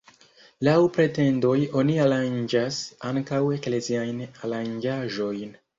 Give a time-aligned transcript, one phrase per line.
[0.67, 5.61] Laŭ pretendoj oni aranĝas ankaŭ ekleziajn aranĝaĵojn.